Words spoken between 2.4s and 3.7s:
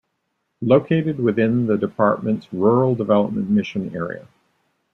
Rural Development